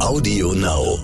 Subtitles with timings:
[0.00, 0.96] Audio Now.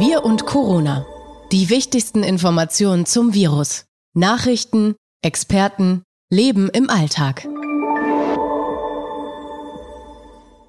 [0.00, 1.04] Wir und Corona.
[1.52, 3.84] Die wichtigsten Informationen zum Virus.
[4.14, 7.46] Nachrichten, Experten, Leben im Alltag.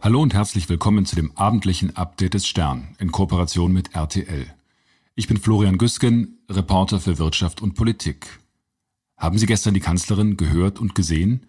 [0.01, 4.45] Hallo und herzlich willkommen zu dem abendlichen Update des Stern in Kooperation mit RTL.
[5.15, 8.39] Ich bin Florian Güsken, Reporter für Wirtschaft und Politik.
[9.15, 11.47] Haben Sie gestern die Kanzlerin gehört und gesehen?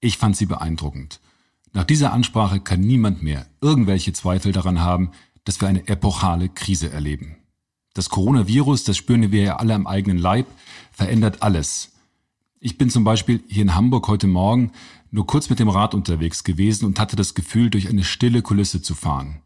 [0.00, 1.18] Ich fand sie beeindruckend.
[1.72, 5.10] Nach dieser Ansprache kann niemand mehr irgendwelche Zweifel daran haben,
[5.44, 7.36] dass wir eine epochale Krise erleben.
[7.94, 10.46] Das Coronavirus, das spüren wir ja alle am eigenen Leib,
[10.92, 11.92] verändert alles.
[12.60, 14.72] Ich bin zum Beispiel hier in Hamburg heute Morgen
[15.10, 18.82] nur kurz mit dem Rad unterwegs gewesen und hatte das Gefühl, durch eine stille Kulisse
[18.82, 19.40] zu fahren.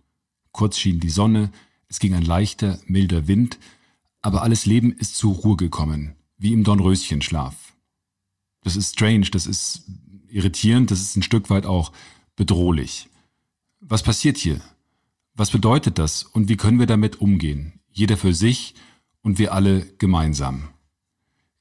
[0.53, 1.51] Kurz schien die Sonne,
[1.89, 3.59] es ging ein leichter, milder Wind,
[4.21, 7.55] aber alles Leben ist zur Ruhe gekommen, wie im Dornröschenschlaf.
[8.63, 9.85] Das ist strange, das ist
[10.35, 11.93] irritierend, das ist ein Stück weit auch
[12.37, 13.09] bedrohlich.
[13.81, 14.61] Was passiert hier?
[15.35, 17.81] Was bedeutet das und wie können wir damit umgehen?
[17.91, 18.75] Jeder für sich
[19.23, 20.69] und wir alle gemeinsam.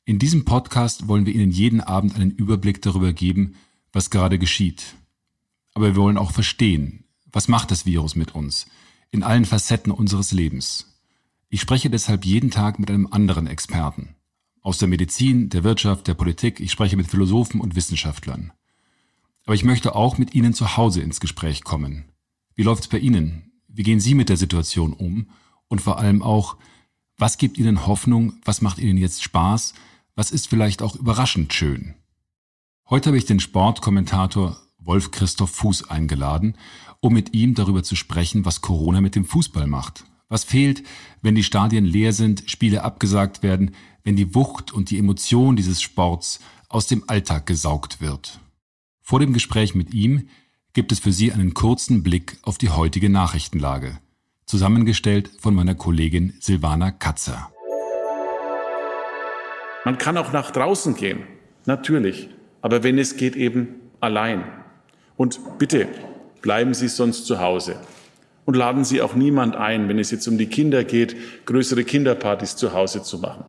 [0.06, 3.56] In diesem Podcast wollen wir Ihnen jeden Abend einen Überblick darüber geben,
[3.92, 4.96] was gerade geschieht.
[5.74, 8.68] Aber wir wollen auch verstehen, was macht das Virus mit uns
[9.14, 11.00] in allen Facetten unseres Lebens.
[11.48, 14.16] Ich spreche deshalb jeden Tag mit einem anderen Experten.
[14.62, 18.54] Aus der Medizin, der Wirtschaft, der Politik, ich spreche mit Philosophen und Wissenschaftlern.
[19.46, 22.06] Aber ich möchte auch mit Ihnen zu Hause ins Gespräch kommen.
[22.56, 23.52] Wie läuft's bei Ihnen?
[23.68, 25.30] Wie gehen Sie mit der Situation um?
[25.68, 26.58] Und vor allem auch,
[27.18, 28.34] was gibt Ihnen Hoffnung?
[28.46, 29.74] Was macht Ihnen jetzt Spaß?
[30.16, 31.96] Was ist vielleicht auch überraschend schön?
[32.90, 36.56] Heute habe ich den Sportkommentator Wolf Christoph Fuß eingeladen,
[37.00, 40.06] um mit ihm darüber zu sprechen, was Corona mit dem Fußball macht.
[40.30, 40.84] Was fehlt,
[41.22, 45.82] wenn die Stadien leer sind, Spiele abgesagt werden, wenn die Wucht und die Emotion dieses
[45.82, 48.40] Sports aus dem Alltag gesaugt wird?
[49.06, 50.30] Vor dem Gespräch mit ihm
[50.72, 54.00] gibt es für Sie einen kurzen Blick auf die heutige Nachrichtenlage,
[54.46, 57.52] zusammengestellt von meiner Kollegin Silvana Katzer.
[59.84, 61.24] Man kann auch nach draußen gehen,
[61.66, 62.30] natürlich,
[62.62, 64.46] aber wenn es geht, eben allein.
[65.18, 65.90] Und bitte
[66.42, 67.76] bleiben Sie sonst zu Hause.
[68.46, 72.56] Und laden Sie auch niemand ein, wenn es jetzt um die Kinder geht, größere Kinderpartys
[72.56, 73.44] zu Hause zu machen.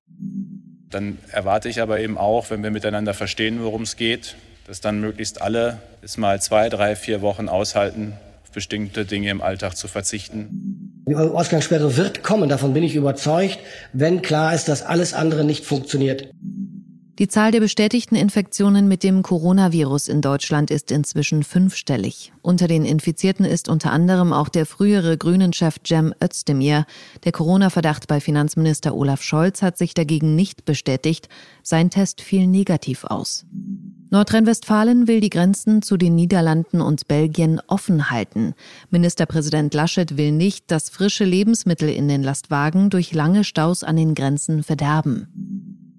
[0.91, 4.35] Dann erwarte ich aber eben auch, wenn wir miteinander verstehen, worum es geht,
[4.67, 9.43] dass dann möglichst alle es mal zwei, drei, vier Wochen aushalten, auf bestimmte Dinge im
[9.43, 11.03] Alltag zu verzichten.
[11.07, 13.59] Die Ausgangssperre wird kommen, davon bin ich überzeugt,
[13.93, 16.29] wenn klar ist, dass alles andere nicht funktioniert.
[17.21, 22.33] Die Zahl der bestätigten Infektionen mit dem Coronavirus in Deutschland ist inzwischen fünfstellig.
[22.43, 26.87] Unter den Infizierten ist unter anderem auch der frühere Grünen-Chef Cem Özdemir.
[27.23, 31.29] Der Corona-Verdacht bei Finanzminister Olaf Scholz hat sich dagegen nicht bestätigt.
[31.63, 33.47] Sein Test fiel negativ aus.
[34.11, 38.55] Nordrhein-Westfalen will die Grenzen zu den Niederlanden und Belgien offen halten.
[38.91, 44.15] Ministerpräsident Laschet will nicht, dass frische Lebensmittel in den Lastwagen durch lange Staus an den
[44.15, 45.29] Grenzen verderben.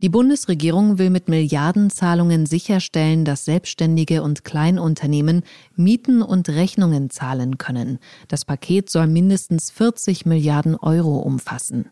[0.02, 5.42] Die Bundesregierung will mit Milliardenzahlungen sicherstellen, dass Selbstständige und Kleinunternehmen
[5.76, 7.98] Mieten und Rechnungen zahlen können.
[8.28, 11.90] Das Paket soll mindestens 40 Milliarden Euro umfassen.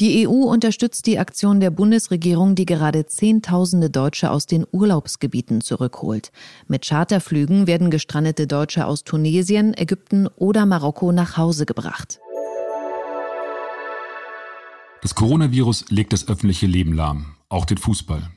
[0.00, 6.32] Die EU unterstützt die Aktion der Bundesregierung, die gerade Zehntausende Deutsche aus den Urlaubsgebieten zurückholt.
[6.68, 12.18] Mit Charterflügen werden gestrandete Deutsche aus Tunesien, Ägypten oder Marokko nach Hause gebracht.
[15.02, 18.30] Das Coronavirus legt das öffentliche Leben lahm, auch den Fußball.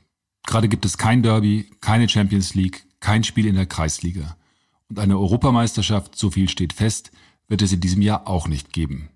[0.46, 4.36] Gerade gibt es kein Derby, keine Champions League, kein Spiel in der Kreisliga.
[4.90, 7.10] Und eine Europameisterschaft, so viel steht fest,
[7.48, 9.08] wird es in diesem Jahr auch nicht geben.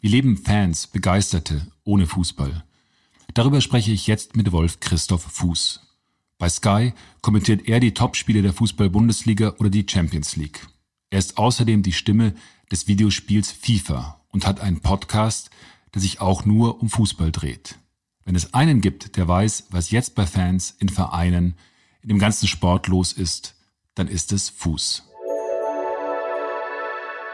[0.00, 2.64] Wie leben Fans, Begeisterte ohne Fußball?
[3.34, 5.80] Darüber spreche ich jetzt mit Wolf Christoph Fuß.
[6.38, 10.66] Bei Sky kommentiert er die Topspiele der Fußball-Bundesliga oder die Champions League.
[11.10, 12.34] Er ist außerdem die Stimme
[12.72, 15.50] des Videospiels FIFA und hat einen Podcast,
[15.92, 17.78] der sich auch nur um Fußball dreht.
[18.24, 21.56] Wenn es einen gibt, der weiß, was jetzt bei Fans, in Vereinen,
[22.00, 23.54] in dem ganzen Sport los ist,
[23.94, 25.02] dann ist es Fuß.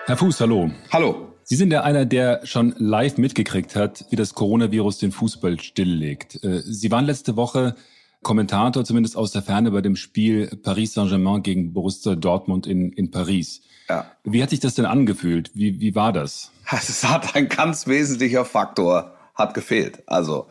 [0.07, 0.73] Herr Fuß, hallo.
[0.91, 1.36] Hallo.
[1.49, 6.43] Sie sind ja einer, der schon live mitgekriegt hat, wie das Coronavirus den Fußball stilllegt.
[6.43, 7.77] Äh, Sie waren letzte Woche
[8.25, 13.13] Kommentator, zumindest aus der Ferne, bei dem Spiel Paris Saint-Germain gegen Borussia Dortmund in, in
[13.13, 13.61] Paris.
[13.89, 14.11] Ja.
[14.25, 15.53] Wie hat sich das denn angefühlt?
[15.55, 16.51] Wie, wie war das?
[16.73, 20.03] Es hat ein ganz wesentlicher Faktor hat gefehlt.
[20.09, 20.49] Also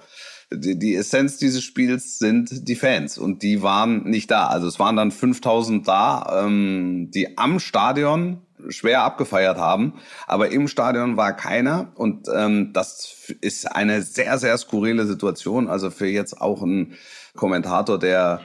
[0.50, 4.48] die, die Essenz dieses Spiels sind die Fans und die waren nicht da.
[4.48, 9.94] Also es waren dann 5000 da, ähm, die am Stadion schwer abgefeiert haben,
[10.28, 15.68] aber im Stadion war keiner und ähm, das ist eine sehr, sehr skurrile Situation.
[15.70, 16.94] Also für jetzt auch ein
[17.36, 18.42] Kommentator, der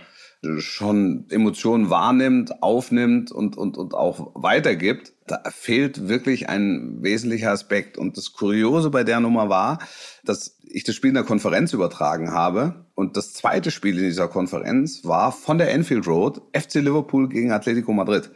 [0.58, 7.98] schon Emotionen wahrnimmt, aufnimmt und, und, und auch weitergibt, da fehlt wirklich ein wesentlicher Aspekt.
[7.98, 9.80] Und das Kuriose bei der Nummer war,
[10.24, 12.86] dass ich das Spiel in der Konferenz übertragen habe.
[12.94, 17.52] Und das zweite Spiel in dieser Konferenz war von der Enfield Road FC Liverpool gegen
[17.52, 18.30] Atletico Madrid.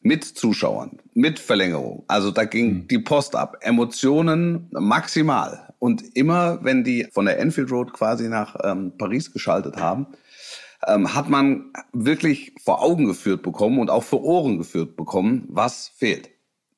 [0.00, 2.04] Mit Zuschauern, mit Verlängerung.
[2.06, 2.88] Also da ging mhm.
[2.88, 3.56] die Post ab.
[3.60, 5.74] Emotionen maximal.
[5.78, 10.06] Und immer, wenn die von der Enfield Road quasi nach ähm, Paris geschaltet haben,
[10.86, 15.88] ähm, hat man wirklich vor Augen geführt bekommen und auch vor Ohren geführt bekommen, was
[15.96, 16.30] fehlt.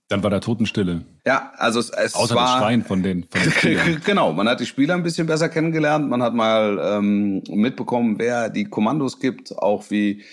[0.09, 1.05] Dann war da Totenstille.
[1.25, 4.01] Ja, also es, es Außer war das Schreien von den, von den Spielern.
[4.05, 4.33] genau.
[4.33, 6.09] Man hat die Spieler ein bisschen besser kennengelernt.
[6.09, 10.25] Man hat mal ähm, mitbekommen, wer die Kommandos gibt, auch wie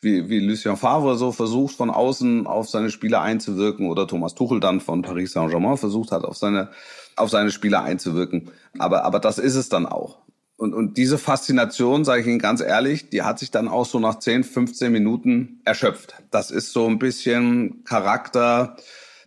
[0.00, 4.60] wie, wie Lucien Favre so versucht, von außen auf seine Spieler einzuwirken oder Thomas Tuchel
[4.60, 6.68] dann von Paris Saint-Germain versucht hat, auf seine,
[7.16, 8.50] auf seine Spieler einzuwirken.
[8.78, 10.18] Aber, aber das ist es dann auch.
[10.58, 13.98] Und, und diese Faszination, sage ich Ihnen ganz ehrlich, die hat sich dann auch so
[13.98, 16.14] nach 10, 15 Minuten erschöpft.
[16.30, 18.76] Das ist so ein bisschen Charakter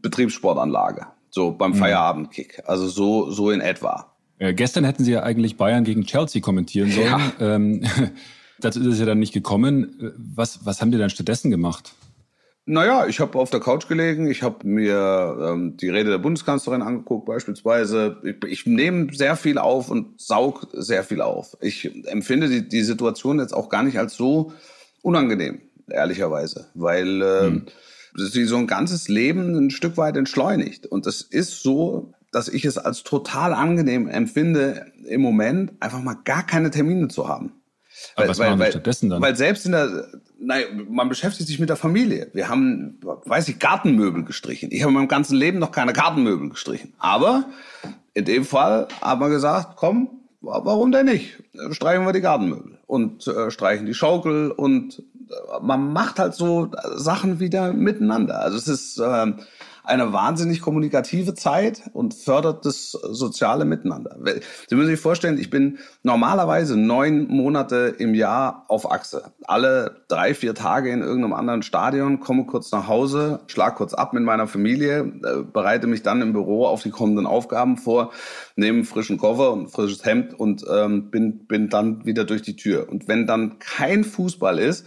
[0.01, 1.75] Betriebssportanlage, so beim mhm.
[1.75, 2.63] Feierabendkick.
[2.65, 4.11] Also so, so in etwa.
[4.39, 7.07] Äh, gestern hätten Sie ja eigentlich Bayern gegen Chelsea kommentieren sollen.
[7.39, 7.55] Ja.
[7.55, 7.83] Ähm,
[8.61, 10.13] dazu ist es ja dann nicht gekommen.
[10.17, 11.93] Was, was haben die dann stattdessen gemacht?
[12.71, 16.83] Naja, ich habe auf der Couch gelegen, ich habe mir ähm, die Rede der Bundeskanzlerin
[16.83, 18.17] angeguckt beispielsweise.
[18.23, 21.57] Ich, ich nehme sehr viel auf und saug sehr viel auf.
[21.61, 24.53] Ich empfinde die, die Situation jetzt auch gar nicht als so
[25.01, 27.65] unangenehm, ehrlicherweise, weil äh, hm.
[28.15, 30.85] sie so ein ganzes Leben ein Stück weit entschleunigt.
[30.85, 36.17] Und es ist so, dass ich es als total angenehm empfinde, im Moment einfach mal
[36.23, 37.58] gar keine Termine zu haben.
[38.19, 39.21] Aber weil, was machen weil, stattdessen dann?
[39.21, 40.07] Weil selbst in der,
[40.39, 42.29] nein, man beschäftigt sich mit der Familie.
[42.33, 44.69] Wir haben, weiß ich, Gartenmöbel gestrichen.
[44.71, 46.93] Ich habe in meinem ganzen Leben noch keine Gartenmöbel gestrichen.
[46.99, 47.45] Aber
[48.13, 50.09] in dem Fall haben wir gesagt, komm,
[50.41, 51.41] warum denn nicht?
[51.71, 56.71] Streichen wir die Gartenmöbel und äh, streichen die Schaukel und äh, man macht halt so
[56.95, 58.41] Sachen wieder miteinander.
[58.41, 59.33] Also es ist, äh,
[59.83, 64.17] eine wahnsinnig kommunikative Zeit und fördert das soziale Miteinander.
[64.67, 69.31] Sie müssen sich vorstellen, ich bin normalerweise neun Monate im Jahr auf Achse.
[69.45, 74.13] Alle drei, vier Tage in irgendeinem anderen Stadion, komme kurz nach Hause, schlag kurz ab
[74.13, 78.11] mit meiner Familie, äh, bereite mich dann im Büro auf die kommenden Aufgaben vor,
[78.55, 82.87] nehme frischen Koffer und frisches Hemd und ähm, bin, bin dann wieder durch die Tür.
[82.89, 84.85] Und wenn dann kein Fußball ist,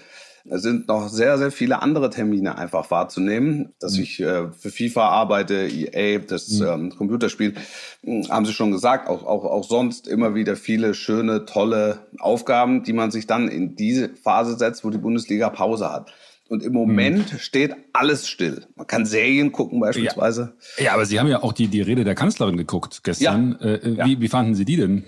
[0.50, 3.72] es sind noch sehr, sehr viele andere Termine einfach wahrzunehmen.
[3.78, 4.02] Dass mhm.
[4.02, 6.66] ich äh, für FIFA arbeite, EA, das mhm.
[6.66, 7.54] ähm, Computerspiel,
[8.02, 12.82] hm, haben Sie schon gesagt, auch, auch, auch sonst immer wieder viele schöne, tolle Aufgaben,
[12.82, 16.12] die man sich dann in diese Phase setzt, wo die Bundesliga Pause hat.
[16.48, 17.38] Und im Moment mhm.
[17.38, 18.66] steht alles still.
[18.74, 20.54] Man kann Serien gucken beispielsweise.
[20.76, 23.56] Ja, ja aber Sie haben ja auch die, die Rede der Kanzlerin geguckt gestern.
[23.60, 23.66] Ja.
[23.66, 24.20] Äh, äh wie, ja.
[24.20, 25.04] wie fanden Sie die denn?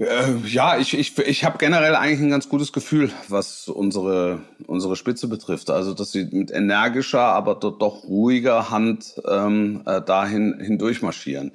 [0.00, 4.96] Äh, ja, ich, ich, ich habe generell eigentlich ein ganz gutes Gefühl, was unsere, unsere
[4.96, 5.68] Spitze betrifft.
[5.68, 11.52] Also, dass sie mit energischer, aber doch ruhiger Hand ähm, äh, dahin hindurch marschieren.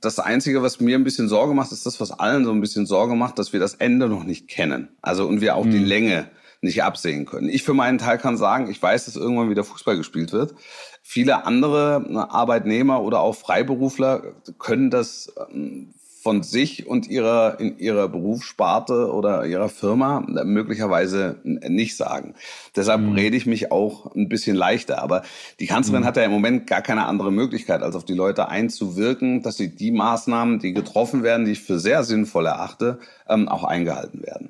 [0.00, 2.84] Das Einzige, was mir ein bisschen Sorge macht, ist das, was allen so ein bisschen
[2.84, 4.88] Sorge macht, dass wir das Ende noch nicht kennen.
[5.00, 5.70] Also und wir auch mhm.
[5.70, 6.28] die Länge
[6.62, 7.48] nicht absehen können.
[7.48, 10.54] Ich für meinen Teil kann sagen, ich weiß, dass irgendwann wieder Fußball gespielt wird.
[11.02, 15.94] Viele andere Arbeitnehmer oder auch Freiberufler können das ähm,
[16.24, 22.34] von sich und ihrer, in ihrer Berufssparte oder ihrer Firma möglicherweise nicht sagen.
[22.74, 23.12] Deshalb mhm.
[23.12, 25.02] rede ich mich auch ein bisschen leichter.
[25.02, 25.22] Aber
[25.60, 26.06] die Kanzlerin mhm.
[26.06, 29.76] hat ja im Moment gar keine andere Möglichkeit, als auf die Leute einzuwirken, dass sie
[29.76, 34.48] die Maßnahmen, die getroffen werden, die ich für sehr sinnvoll erachte, ähm, auch eingehalten werden.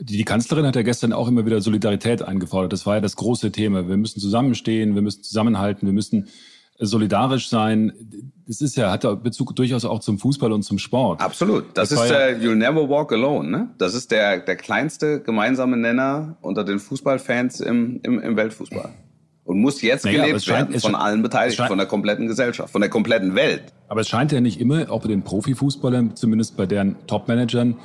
[0.00, 2.72] Die Kanzlerin hat ja gestern auch immer wieder Solidarität eingefordert.
[2.72, 3.88] Das war ja das große Thema.
[3.88, 6.26] Wir müssen zusammenstehen, wir müssen zusammenhalten, wir müssen
[6.80, 7.92] solidarisch sein,
[8.48, 11.20] das ist ja, hat ja Bezug durchaus auch zum Fußball und zum Sport.
[11.20, 11.66] Absolut.
[11.74, 13.68] Das, das ist der ja You'll Never Walk Alone, ne?
[13.76, 18.88] Das ist der, der kleinste gemeinsame Nenner unter den Fußballfans im, im, im Weltfußball.
[19.44, 22.80] Und muss jetzt naja, gelebt scheint, werden von allen Beteiligten, von der kompletten Gesellschaft, von
[22.80, 23.64] der kompletten Welt.
[23.88, 27.76] Aber es scheint ja nicht immer, auch bei den Profifußballern, zumindest bei deren Topmanagern,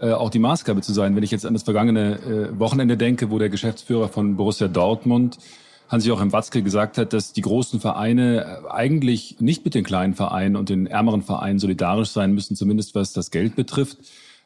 [0.00, 1.14] äh, auch die Maßgabe zu sein.
[1.14, 2.18] Wenn ich jetzt an das vergangene
[2.54, 5.38] äh, Wochenende denke, wo der Geschäftsführer von Borussia Dortmund
[5.88, 10.56] Hans-Joachim Watzke gesagt hat, dass die großen Vereine äh, eigentlich nicht mit den kleinen Vereinen
[10.56, 13.98] und den ärmeren Vereinen solidarisch sein müssen, zumindest was das Geld betrifft.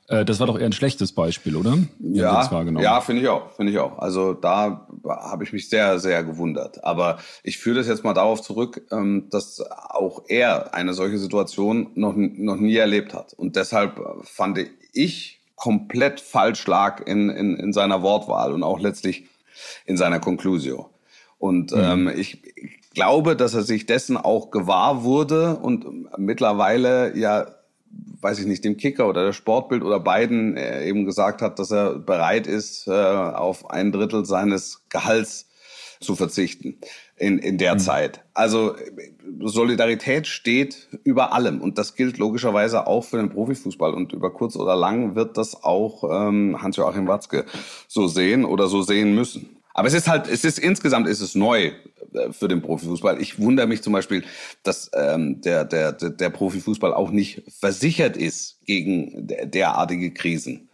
[0.09, 1.79] Äh, das war doch eher ein schlechtes Beispiel, oder?
[2.01, 2.47] Ja,
[2.83, 3.99] ja, finde ich auch, finde ich auch.
[3.99, 6.85] Also da habe ich mich sehr, sehr gewundert.
[6.85, 11.91] Aber ich führe das jetzt mal darauf zurück, ähm, dass auch er eine solche Situation
[11.95, 13.33] noch, noch nie erlebt hat.
[13.33, 14.59] Und deshalb fand
[14.93, 19.29] ich komplett falsch lag in, in, in seiner Wortwahl und auch letztlich
[19.87, 20.90] in seiner Conclusio.
[21.41, 21.81] Und mhm.
[21.81, 22.41] ähm, ich
[22.95, 27.47] glaube, dass er sich dessen auch gewahr wurde und mittlerweile ja
[28.23, 31.71] weiß ich nicht, dem Kicker oder der Sportbild oder beiden äh, eben gesagt hat, dass
[31.71, 35.49] er bereit ist, äh, auf ein Drittel seines Gehalts
[36.01, 36.79] zu verzichten
[37.17, 37.79] in, in der mhm.
[37.79, 38.25] Zeit.
[38.33, 38.75] Also
[39.41, 44.57] Solidarität steht über allem und das gilt logischerweise auch für den Profifußball und über kurz
[44.57, 47.45] oder lang wird das auch ähm, Hans-Joachim Watzke
[47.87, 49.60] so sehen oder so sehen müssen.
[49.81, 51.73] Aber es ist halt, es ist insgesamt ist es neu
[52.13, 53.19] äh, für den Profifußball.
[53.19, 54.25] Ich wundere mich zum Beispiel,
[54.63, 60.69] dass ähm, der, der, der Profifußball auch nicht versichert ist gegen derartige Krisen.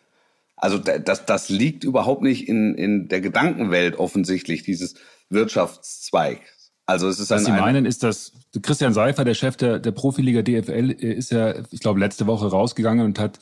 [0.56, 4.96] Also das, das liegt überhaupt nicht in, in der Gedankenwelt offensichtlich, dieses
[5.30, 6.40] Wirtschaftszweig.
[6.84, 9.92] Also es ist Was ein, Sie meinen, ist, dass Christian Seifer, der Chef der, der
[9.92, 13.38] Profiliga DFL, äh, ist ja, ich glaube, letzte Woche rausgegangen und hat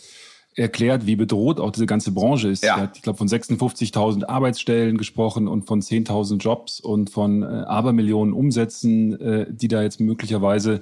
[0.56, 2.64] erklärt, wie bedroht auch diese ganze Branche ist.
[2.64, 2.76] Ja.
[2.76, 7.46] Er hat, ich glaube, von 56.000 Arbeitsstellen gesprochen und von 10.000 Jobs und von äh,
[7.46, 10.80] Abermillionen Umsätzen, äh, die da jetzt möglicherweise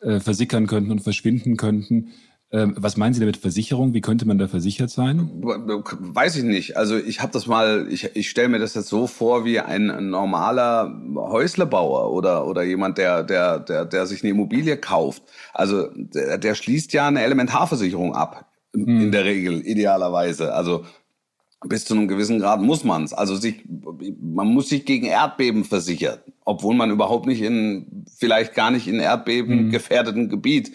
[0.00, 2.12] äh, versickern könnten und verschwinden könnten.
[2.52, 3.94] Ähm, was meinen Sie damit Versicherung?
[3.94, 5.30] Wie könnte man da versichert sein?
[5.40, 6.76] Weiß ich nicht.
[6.76, 10.10] Also ich habe das mal, ich, ich stelle mir das jetzt so vor wie ein
[10.10, 15.22] normaler Häuslebauer oder, oder jemand, der, der, der, der sich eine Immobilie kauft.
[15.54, 19.12] Also der, der schließt ja eine Elementarversicherung ab in hm.
[19.12, 20.54] der Regel, idealerweise.
[20.54, 20.84] Also
[21.66, 23.12] bis zu einem gewissen Grad muss man es.
[23.12, 23.64] Also sich,
[24.20, 28.98] man muss sich gegen Erdbeben versichern, obwohl man überhaupt nicht in, vielleicht gar nicht in
[28.98, 29.70] Erdbeben hm.
[29.70, 30.72] gefährdeten Gebiet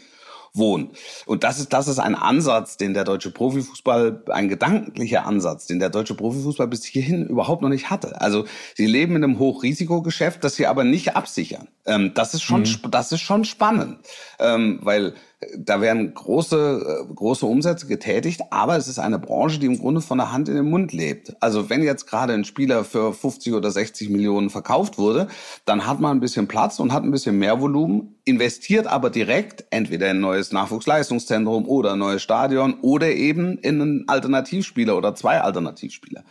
[0.57, 0.91] wohnen.
[1.25, 5.79] Und das ist, das ist ein Ansatz, den der deutsche Profifußball, ein gedanklicher Ansatz, den
[5.79, 8.21] der deutsche Profifußball bis hierhin überhaupt noch nicht hatte.
[8.21, 11.67] Also sie leben in einem Hochrisikogeschäft, das sie aber nicht absichern.
[11.85, 12.91] Ähm, das ist schon, mhm.
[12.91, 13.99] das ist schon spannend,
[14.39, 15.15] ähm, weil
[15.57, 20.01] da werden große, äh, große Umsätze getätigt, aber es ist eine Branche, die im Grunde
[20.01, 21.35] von der Hand in den Mund lebt.
[21.41, 25.27] Also wenn jetzt gerade ein Spieler für 50 oder 60 Millionen verkauft wurde,
[25.65, 29.65] dann hat man ein bisschen Platz und hat ein bisschen mehr Volumen, investiert aber direkt
[29.69, 35.15] entweder in ein neues Nachwuchsleistungszentrum oder ein neues Stadion oder eben in einen Alternativspieler oder
[35.15, 36.23] zwei Alternativspieler.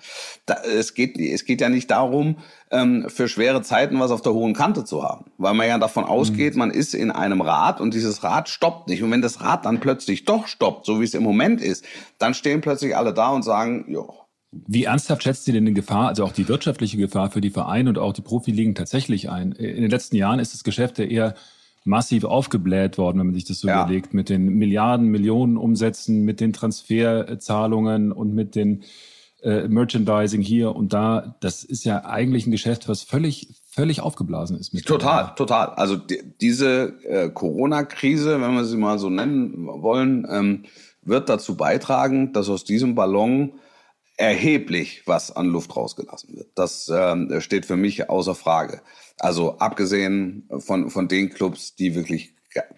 [0.46, 2.36] Da, es, geht, es geht ja nicht darum,
[2.74, 5.26] ähm, für schwere Zeiten was auf der hohen Kante zu haben.
[5.38, 6.58] Weil man ja davon ausgeht, mhm.
[6.58, 9.02] man ist in einem Rad und dieses Rad stoppt nicht.
[9.02, 11.84] Und wenn das Rad dann plötzlich doch stoppt, so wie es im Moment ist,
[12.18, 14.12] dann stehen plötzlich alle da und sagen, jo.
[14.50, 17.90] Wie ernsthaft schätzt Sie denn die Gefahr, also auch die wirtschaftliche Gefahr für die Vereine
[17.90, 19.52] und auch die Profiligen tatsächlich ein?
[19.52, 21.34] In den letzten Jahren ist das Geschäft ja eher
[21.84, 23.82] massiv aufgebläht worden, wenn man sich das so ja.
[23.82, 28.84] überlegt, mit den Milliarden, Millionen Umsätzen, mit den Transferzahlungen und mit den
[29.44, 34.58] äh, Merchandising hier und da, das ist ja eigentlich ein Geschäft, was völlig, völlig aufgeblasen
[34.58, 34.72] ist.
[34.86, 35.68] total, total.
[35.74, 40.64] Also die, diese äh, Corona-Krise, wenn wir sie mal so nennen wollen, ähm,
[41.02, 43.52] wird dazu beitragen, dass aus diesem Ballon
[44.16, 46.48] erheblich was an Luft rausgelassen wird.
[46.54, 48.80] Das äh, steht für mich außer Frage.
[49.18, 52.34] Also abgesehen von, von den Clubs, die wirklich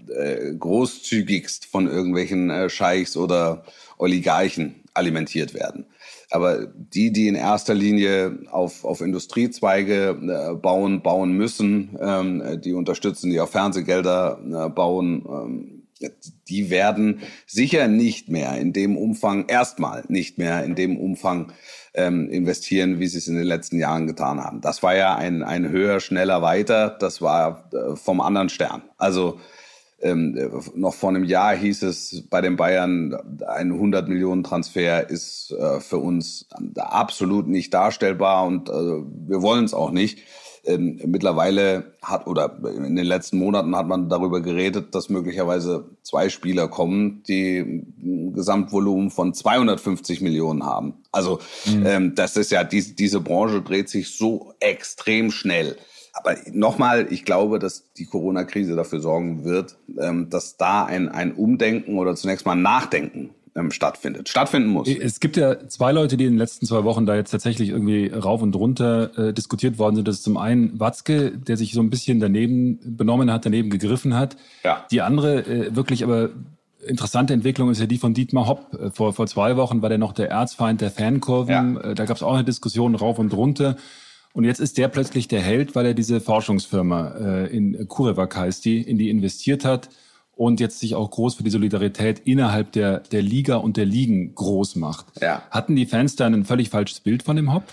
[0.08, 3.64] äh, großzügigst von irgendwelchen äh, Scheichs oder
[3.98, 5.86] Oligarchen alimentiert werden.
[6.30, 12.72] Aber die, die in erster Linie auf, auf Industriezweige äh, bauen, bauen müssen, ähm, die
[12.72, 15.76] unterstützen, die auf Fernsehgelder äh, bauen, ähm,
[16.48, 21.52] die werden sicher nicht mehr in dem Umfang, erstmal nicht mehr in dem Umfang
[21.94, 24.60] ähm, investieren, wie sie es in den letzten Jahren getan haben.
[24.60, 26.90] Das war ja ein, ein höher, schneller, weiter.
[27.00, 28.82] Das war äh, vom anderen Stern.
[28.98, 29.40] Also
[30.00, 30.38] ähm,
[30.74, 35.80] noch vor einem Jahr hieß es bei den Bayern, ein 100 Millionen Transfer ist äh,
[35.80, 40.18] für uns absolut nicht darstellbar und äh, wir wollen es auch nicht.
[40.66, 46.28] Ähm, mittlerweile hat oder in den letzten Monaten hat man darüber geredet, dass möglicherweise zwei
[46.28, 50.94] Spieler kommen, die ein Gesamtvolumen von 250 Millionen haben.
[51.12, 51.86] Also mhm.
[51.86, 55.76] ähm, das ist ja die, diese Branche dreht sich so extrem schnell
[56.16, 61.32] aber nochmal, ich glaube, dass die Corona-Krise dafür sorgen wird, ähm, dass da ein, ein
[61.32, 64.88] Umdenken oder zunächst mal Nachdenken ähm, stattfindet, stattfinden muss.
[64.88, 68.08] Es gibt ja zwei Leute, die in den letzten zwei Wochen da jetzt tatsächlich irgendwie
[68.08, 70.08] rauf und runter äh, diskutiert worden sind.
[70.08, 74.14] Das ist zum einen Watzke, der sich so ein bisschen daneben benommen hat, daneben gegriffen
[74.14, 74.36] hat.
[74.64, 74.84] Ja.
[74.90, 76.30] Die andere äh, wirklich aber
[76.86, 78.74] interessante Entwicklung ist ja die von Dietmar Hopp.
[78.74, 81.74] Äh, vor, vor zwei Wochen war der noch der Erzfeind der Fankurven.
[81.74, 81.80] Ja.
[81.80, 83.76] Äh, da gab es auch eine Diskussion rauf und runter.
[84.36, 88.66] Und jetzt ist der plötzlich der Held, weil er diese Forschungsfirma äh, in Kurevak heißt
[88.66, 89.88] die, in die investiert hat
[90.34, 94.34] und jetzt sich auch groß für die Solidarität innerhalb der, der Liga und der Ligen
[94.34, 95.06] groß macht.
[95.22, 95.42] Ja.
[95.50, 97.64] Hatten die Fans da ein völlig falsches Bild von dem Hopp?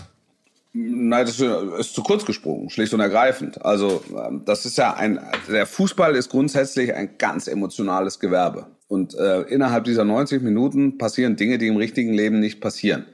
[0.72, 3.66] Nein, das ist zu kurz gesprungen, schlicht und ergreifend.
[3.66, 8.68] Also ähm, das ist ja ein, der Fußball ist grundsätzlich ein ganz emotionales Gewerbe.
[8.88, 13.06] Und äh, innerhalb dieser 90 Minuten passieren Dinge, die im richtigen Leben nicht passieren.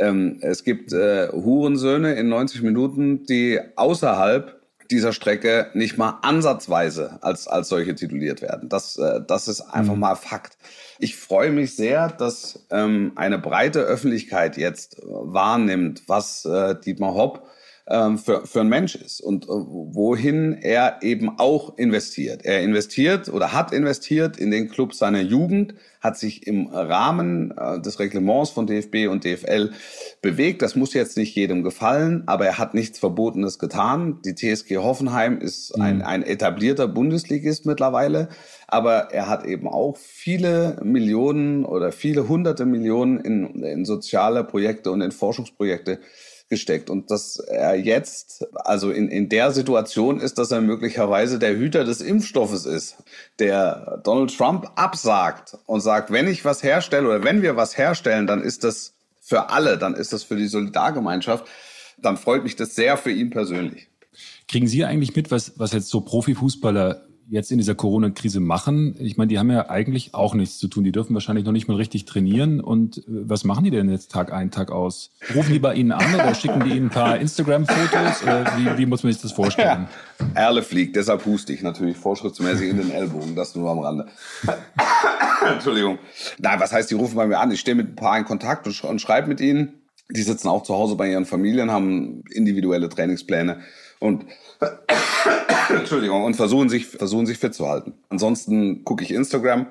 [0.00, 7.18] Ähm, es gibt äh, Hurensöhne in 90 Minuten, die außerhalb dieser Strecke nicht mal ansatzweise
[7.22, 8.68] als, als solche tituliert werden.
[8.68, 10.00] Das, äh, das ist einfach mhm.
[10.00, 10.56] mal Fakt.
[10.98, 17.14] Ich freue mich sehr, dass ähm, eine breite Öffentlichkeit jetzt äh, wahrnimmt, was äh, Dietmar
[17.14, 17.46] Hopp
[17.86, 22.44] ähm, für, für ein Mensch ist und äh, wohin er eben auch investiert.
[22.44, 27.80] Er investiert oder hat investiert in den Club seiner Jugend, hat sich im Rahmen äh,
[27.80, 29.72] des Reglements von DFB und DFL
[30.22, 30.62] bewegt.
[30.62, 34.20] Das muss jetzt nicht jedem gefallen, aber er hat nichts Verbotenes getan.
[34.24, 35.82] Die TSG Hoffenheim ist mhm.
[35.82, 38.28] ein, ein etablierter Bundesligist mittlerweile,
[38.68, 44.90] aber er hat eben auch viele Millionen oder viele hunderte Millionen in, in soziale Projekte
[44.90, 45.98] und in Forschungsprojekte
[46.50, 46.90] gesteckt.
[46.90, 51.84] Und dass er jetzt, also in, in der Situation ist, dass er möglicherweise der Hüter
[51.84, 52.96] des Impfstoffes ist,
[53.38, 58.26] der Donald Trump absagt und sagt, wenn ich was herstelle oder wenn wir was herstellen,
[58.26, 61.46] dann ist das für alle, dann ist das für die Solidargemeinschaft,
[61.96, 63.88] dann freut mich das sehr für ihn persönlich.
[64.48, 68.96] Kriegen Sie eigentlich mit, was, was jetzt so Profifußballer jetzt in dieser Corona-Krise machen?
[68.98, 70.84] Ich meine, die haben ja eigentlich auch nichts zu tun.
[70.84, 72.60] Die dürfen wahrscheinlich noch nicht mal richtig trainieren.
[72.60, 75.12] Und äh, was machen die denn jetzt Tag ein, Tag aus?
[75.34, 78.24] Rufen die bei Ihnen an oder schicken die Ihnen ein paar Instagram-Fotos?
[78.56, 79.88] Wie, wie muss man sich das vorstellen?
[80.18, 83.36] Ja, Erle fliegt, deshalb huste ich natürlich vorschriftsmäßig in den Ellbogen.
[83.36, 84.06] Das nur am Rande.
[85.52, 85.98] Entschuldigung.
[86.38, 87.50] Nein, was heißt, die rufen bei mir an?
[87.52, 89.74] Ich stehe mit ein paar in Kontakt und, und schreibe mit ihnen.
[90.10, 93.60] Die sitzen auch zu Hause bei ihren Familien, haben individuelle Trainingspläne
[94.00, 94.26] und
[95.68, 97.94] Entschuldigung, und versuchen sich, versuchen sich fit zu halten.
[98.08, 99.66] Ansonsten gucke ich Instagram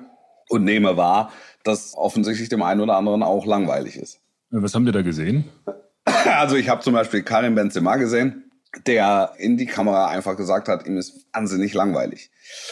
[0.48, 1.32] und nehme wahr,
[1.62, 4.20] dass offensichtlich dem einen oder anderen auch langweilig ist.
[4.50, 5.44] Was haben die da gesehen?
[6.24, 8.50] Also ich habe zum Beispiel Karim Benzema gesehen,
[8.86, 12.30] der in die Kamera einfach gesagt hat, ihm ist wahnsinnig langweilig.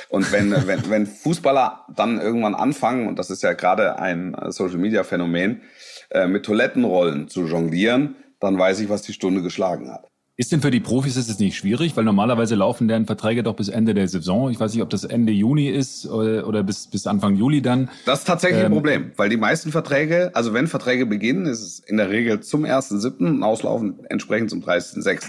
[0.08, 5.62] Und wenn, wenn, wenn Fußballer dann irgendwann anfangen, und das ist ja gerade ein Social-Media-Phänomen,
[6.10, 10.08] äh, mit Toilettenrollen zu jonglieren, dann weiß ich, was die Stunde geschlagen hat.
[10.40, 11.96] Ist denn für die Profis ist es nicht schwierig?
[11.96, 14.52] Weil normalerweise laufen deren Verträge doch bis Ende der Saison.
[14.52, 17.90] Ich weiß nicht, ob das Ende Juni ist oder, oder bis, bis Anfang Juli dann.
[18.06, 21.62] Das ist tatsächlich ähm, ein Problem, weil die meisten Verträge, also wenn Verträge beginnen, ist
[21.62, 23.18] es in der Regel zum 1.7.
[23.18, 25.24] und auslaufen entsprechend zum 30.6.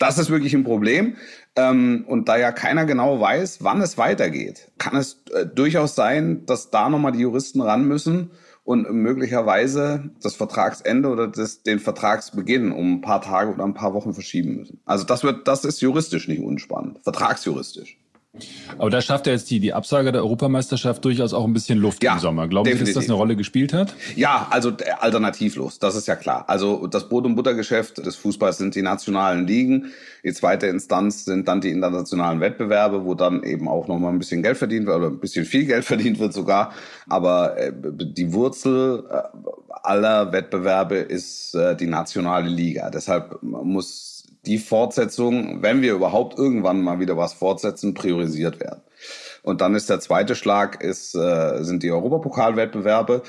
[0.00, 1.14] Das ist wirklich ein Problem.
[1.54, 6.44] Ähm, und da ja keiner genau weiß, wann es weitergeht, kann es äh, durchaus sein,
[6.44, 8.32] dass da nochmal die Juristen ran müssen
[8.64, 13.94] und möglicherweise das Vertragsende oder das, den Vertragsbeginn um ein paar Tage oder ein paar
[13.94, 14.80] Wochen verschieben müssen.
[14.86, 17.98] Also das wird, das ist juristisch nicht unspannend, vertragsjuristisch.
[18.78, 22.02] Aber da schafft er jetzt die, die Absage der Europameisterschaft durchaus auch ein bisschen Luft
[22.02, 22.48] ja, im Sommer.
[22.48, 23.94] Glauben Sie, dass das eine Rolle gespielt hat?
[24.16, 26.44] Ja, also alternativlos, das ist ja klar.
[26.48, 29.92] Also das Brot- und Buttergeschäft des Fußballs sind die nationalen Ligen.
[30.24, 34.42] Die zweite Instanz sind dann die internationalen Wettbewerbe, wo dann eben auch nochmal ein bisschen
[34.42, 36.72] Geld verdient wird oder ein bisschen viel Geld verdient wird sogar.
[37.08, 39.22] Aber äh, die Wurzel äh,
[39.82, 42.90] aller Wettbewerbe ist äh, die nationale Liga.
[42.90, 44.13] Deshalb muss
[44.46, 48.82] die Fortsetzung, wenn wir überhaupt irgendwann mal wieder was fortsetzen, priorisiert werden.
[49.44, 53.22] Und dann ist der zweite Schlag ist, äh, sind die Europapokalwettbewerbe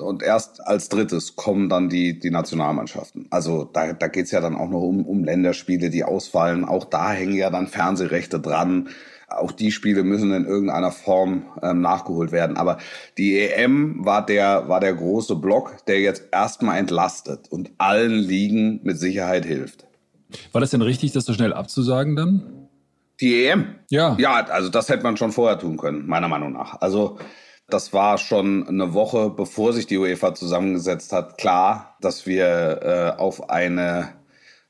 [0.00, 3.26] und erst als drittes kommen dann die, die Nationalmannschaften.
[3.28, 6.64] Also da, da geht's ja dann auch noch um, um Länderspiele, die ausfallen.
[6.64, 8.88] Auch da hängen ja dann Fernsehrechte dran.
[9.28, 12.56] Auch die Spiele müssen in irgendeiner Form ähm, nachgeholt werden.
[12.56, 12.78] Aber
[13.18, 18.80] die EM war der, war der große Block, der jetzt erstmal entlastet und allen Ligen
[18.84, 19.87] mit Sicherheit hilft.
[20.52, 22.68] War das denn richtig, das so schnell abzusagen dann?
[23.20, 23.76] Die EM?
[23.90, 24.16] Ja.
[24.18, 26.80] Ja, also das hätte man schon vorher tun können, meiner Meinung nach.
[26.80, 27.18] Also
[27.68, 33.20] das war schon eine Woche, bevor sich die UEFA zusammengesetzt hat, klar, dass wir äh,
[33.20, 34.10] auf eine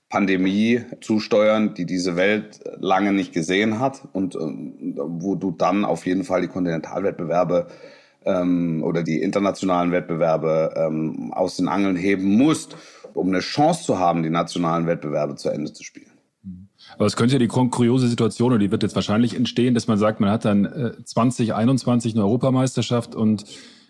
[0.08, 6.06] Pandemie zusteuern, die diese Welt lange nicht gesehen hat und äh, wo du dann auf
[6.06, 7.66] jeden Fall die Kontinentalwettbewerbe
[8.24, 12.76] ähm, oder die internationalen Wettbewerbe ähm, aus den Angeln heben musst
[13.18, 16.12] um eine Chance zu haben, die nationalen Wettbewerbe zu Ende zu spielen.
[16.94, 19.98] Aber es könnte ja die kuriose Situation, und die wird jetzt wahrscheinlich entstehen, dass man
[19.98, 23.44] sagt, man hat dann äh, 2021 eine Europameisterschaft und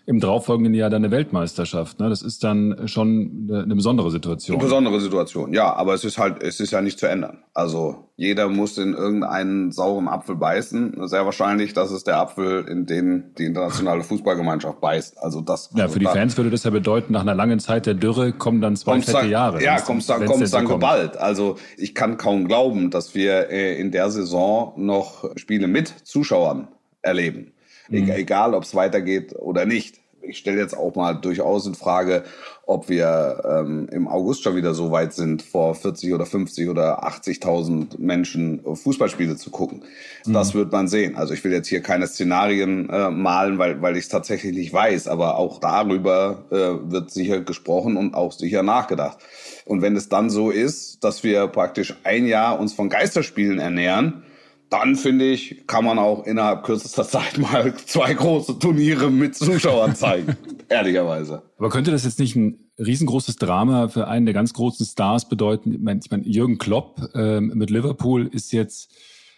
[0.09, 1.99] im darauffolgenden Jahr dann eine Weltmeisterschaft.
[1.99, 2.09] Ne?
[2.09, 4.57] Das ist dann schon eine besondere Situation.
[4.57, 5.71] Eine besondere Situation, ja.
[5.75, 7.43] Aber es ist halt, es ist ja nicht zu ändern.
[7.53, 11.07] Also jeder muss in irgendeinen sauren Apfel beißen.
[11.07, 15.19] Sehr wahrscheinlich, dass es der Apfel, in den die internationale Fußballgemeinschaft beißt.
[15.19, 15.69] Also das.
[15.75, 18.61] Ja, für die Fans würde das ja bedeuten, nach einer langen Zeit der Dürre kommen
[18.61, 19.63] dann zwei fette dann, Jahre.
[19.63, 21.17] Ja, kommt dann, kommt's dann geballt.
[21.17, 26.67] Also ich kann kaum glauben, dass wir äh, in der Saison noch Spiele mit Zuschauern
[27.03, 27.51] erleben.
[27.89, 28.09] Mhm.
[28.09, 29.99] Egal, ob es weitergeht oder nicht.
[30.21, 32.23] ich stelle jetzt auch mal durchaus in Frage,
[32.69, 37.03] ob wir ähm, im August schon wieder so weit sind, vor 40 oder 50 oder
[37.03, 39.83] 80.000 Menschen Fußballspiele zu gucken.
[40.25, 40.33] Mhm.
[40.33, 41.15] Das wird man sehen.
[41.15, 44.71] Also ich will jetzt hier keine Szenarien äh, malen, weil, weil ich es tatsächlich nicht
[44.71, 49.17] weiß, aber auch darüber äh, wird sicher gesprochen und auch sicher nachgedacht.
[49.65, 54.23] Und wenn es dann so ist, dass wir praktisch ein Jahr uns von Geisterspielen ernähren,
[54.69, 59.95] dann finde ich, kann man auch innerhalb kürzester Zeit mal zwei große Turniere mit Zuschauern
[59.95, 60.37] zeigen.
[60.69, 61.43] Ehrlicherweise.
[61.57, 65.73] Aber könnte das jetzt nicht ein riesengroßes Drama für einen der ganz großen Stars bedeuten?
[65.73, 68.93] Ich meine, ich meine Jürgen Klopp ähm, mit Liverpool ist jetzt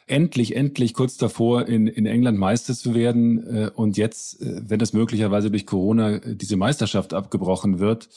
[0.07, 3.47] endlich, endlich kurz davor, in, in England Meister zu werden.
[3.47, 8.09] Äh, und jetzt, äh, wenn das möglicherweise durch Corona äh, diese Meisterschaft abgebrochen wird,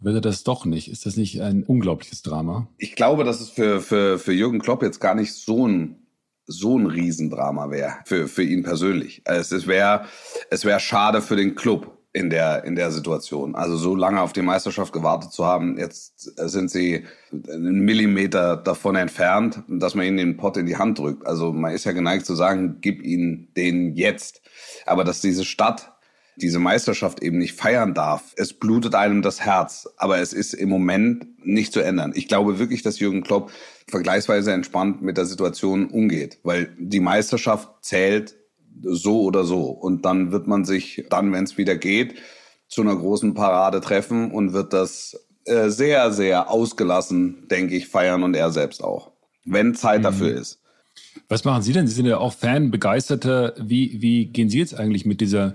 [0.00, 0.90] wird er das doch nicht.
[0.90, 2.68] Ist das nicht ein unglaubliches Drama?
[2.78, 6.01] Ich glaube, dass es für, für, für Jürgen Klopp jetzt gar nicht so ein
[6.52, 9.22] so ein Riesendrama wäre für, für ihn persönlich.
[9.24, 10.06] Also es wäre
[10.50, 13.54] es wäre schade für den Club in der, in der Situation.
[13.54, 18.96] Also so lange auf die Meisterschaft gewartet zu haben, jetzt sind sie einen Millimeter davon
[18.96, 21.26] entfernt, dass man ihnen den Pott in die Hand drückt.
[21.26, 24.42] Also man ist ja geneigt zu sagen, gib ihnen den jetzt.
[24.84, 25.91] Aber dass diese Stadt
[26.36, 28.32] diese Meisterschaft eben nicht feiern darf.
[28.36, 32.12] Es blutet einem das Herz, aber es ist im Moment nicht zu ändern.
[32.14, 33.50] Ich glaube wirklich, dass Jürgen Klopp
[33.88, 38.34] vergleichsweise entspannt mit der Situation umgeht, weil die Meisterschaft zählt
[38.82, 42.14] so oder so und dann wird man sich dann, wenn es wieder geht,
[42.68, 48.22] zu einer großen Parade treffen und wird das äh, sehr, sehr ausgelassen, denke ich, feiern
[48.22, 49.12] und er selbst auch,
[49.44, 50.04] wenn Zeit mhm.
[50.04, 50.58] dafür ist.
[51.28, 51.86] Was machen Sie denn?
[51.86, 53.54] Sie sind ja auch Fan, Begeisterter.
[53.58, 55.54] Wie, wie gehen Sie jetzt eigentlich mit dieser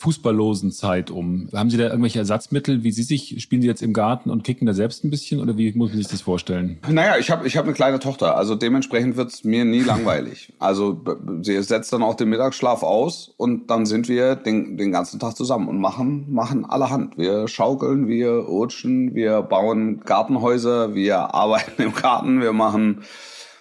[0.00, 1.48] fußballlosen Zeit um?
[1.54, 4.66] Haben Sie da irgendwelche Ersatzmittel, wie Sie sich, spielen Sie jetzt im Garten und kicken
[4.66, 6.78] da selbst ein bisschen oder wie muss man sich das vorstellen?
[6.88, 10.54] Naja, ich habe ich hab eine kleine Tochter, also dementsprechend wird's mir nie langweilig.
[10.58, 11.02] Also
[11.42, 15.36] sie setzt dann auch den Mittagsschlaf aus und dann sind wir den, den ganzen Tag
[15.36, 17.18] zusammen und machen, machen allerhand.
[17.18, 23.02] Wir schaukeln, wir rutschen, wir bauen Gartenhäuser, wir arbeiten im Garten, wir machen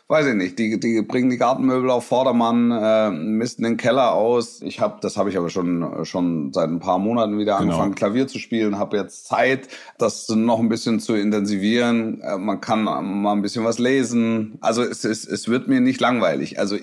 [0.09, 4.59] weiß ich nicht, die, die bringen die Gartenmöbel auf Vordermann, äh, misten den Keller aus.
[4.63, 7.73] Ich habe, das habe ich aber schon schon seit ein paar Monaten wieder genau.
[7.73, 9.67] angefangen, Klavier zu spielen, habe jetzt Zeit,
[9.99, 12.21] das noch ein bisschen zu intensivieren.
[12.21, 14.57] Äh, man kann mal ein bisschen was lesen.
[14.61, 16.57] Also es, es, es wird mir nicht langweilig.
[16.57, 16.77] Also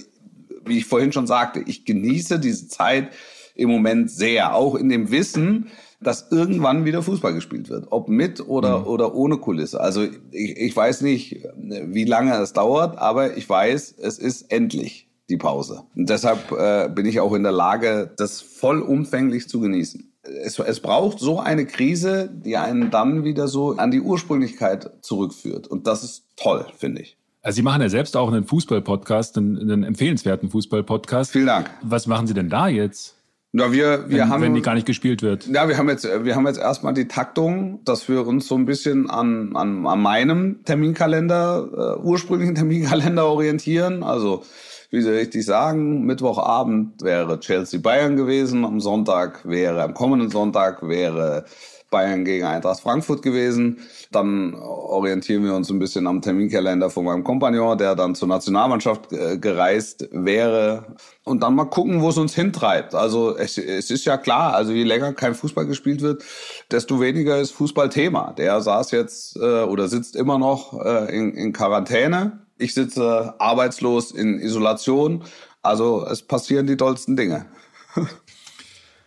[0.65, 3.13] wie ich vorhin schon sagte, ich genieße diese Zeit
[3.57, 5.69] im Moment sehr, auch in dem Wissen,
[6.07, 7.89] dass irgendwann wieder Fußball gespielt wird.
[7.91, 8.87] Ob mit oder, mhm.
[8.87, 9.81] oder ohne Kulisse.
[9.81, 15.09] Also ich, ich weiß nicht, wie lange es dauert, aber ich weiß, es ist endlich
[15.29, 15.83] die Pause.
[15.97, 20.13] Und deshalb äh, bin ich auch in der Lage, das vollumfänglich zu genießen.
[20.45, 25.67] Es, es braucht so eine Krise, die einen dann wieder so an die Ursprünglichkeit zurückführt.
[25.67, 27.17] Und das ist toll, finde ich.
[27.43, 31.33] Also Sie machen ja selbst auch einen Fußball-Podcast, einen, einen empfehlenswerten Fußball-Podcast.
[31.33, 31.69] Vielen Dank.
[31.83, 33.16] Was machen Sie denn da jetzt?
[33.59, 35.47] Ja, wir, wir wenn, haben, wenn die gar nicht gespielt wird.
[35.47, 38.67] Ja, wir haben jetzt, wir haben jetzt erstmal die Taktung, dass wir uns so ein
[38.67, 44.03] bisschen an, an, an meinem Terminkalender, äh, ursprünglichen Terminkalender orientieren.
[44.03, 44.45] Also,
[44.91, 50.87] wie Sie richtig sagen, Mittwochabend wäre Chelsea Bayern gewesen, am Sonntag wäre, am kommenden Sonntag
[50.87, 51.47] wäre
[51.91, 53.79] Bayern gegen Eintracht Frankfurt gewesen.
[54.11, 59.13] Dann orientieren wir uns ein bisschen am Terminkalender von meinem Kompagnon, der dann zur Nationalmannschaft
[59.13, 60.97] äh, gereist wäre.
[61.25, 62.95] Und dann mal gucken, wo es uns hintreibt.
[62.95, 66.25] Also es, es ist ja klar, also je länger kein Fußball gespielt wird,
[66.71, 68.33] desto weniger ist Fußball Thema.
[68.37, 72.47] Der saß jetzt äh, oder sitzt immer noch äh, in, in Quarantäne.
[72.59, 75.25] Ich sitze arbeitslos in Isolation.
[75.63, 77.47] Also es passieren die tollsten Dinge.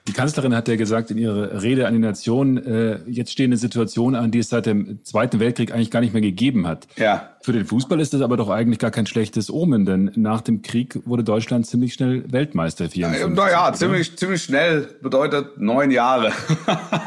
[0.09, 3.57] Die Kanzlerin hat ja gesagt in ihrer Rede an die Nation, äh, jetzt stehen eine
[3.57, 6.87] Situation an, die es seit dem Zweiten Weltkrieg eigentlich gar nicht mehr gegeben hat.
[6.95, 7.35] Ja.
[7.43, 10.63] Für den Fußball ist das aber doch eigentlich gar kein schlechtes Omen, denn nach dem
[10.63, 12.89] Krieg wurde Deutschland ziemlich schnell Weltmeister.
[12.89, 16.31] 54, naja, ziemlich, ziemlich schnell bedeutet neun Jahre.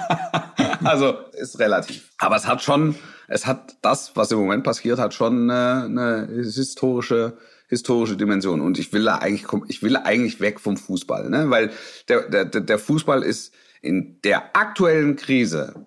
[0.85, 2.09] also ist relativ.
[2.19, 2.95] Aber es hat schon,
[3.27, 7.33] es hat das, was im Moment passiert, hat schon eine, eine historische
[7.73, 8.61] historische Dimension.
[8.61, 11.49] Und ich will da eigentlich, ich will eigentlich weg vom Fußball, ne?
[11.49, 11.71] weil
[12.07, 15.87] der, der, der Fußball ist in der aktuellen Krise,